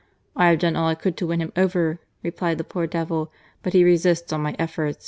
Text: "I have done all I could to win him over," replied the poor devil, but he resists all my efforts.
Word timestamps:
"I 0.35 0.47
have 0.49 0.57
done 0.57 0.75
all 0.75 0.87
I 0.87 0.95
could 0.95 1.15
to 1.17 1.27
win 1.27 1.41
him 1.43 1.53
over," 1.55 1.99
replied 2.23 2.57
the 2.57 2.63
poor 2.63 2.87
devil, 2.87 3.31
but 3.61 3.73
he 3.73 3.83
resists 3.83 4.33
all 4.33 4.39
my 4.39 4.55
efforts. 4.57 4.97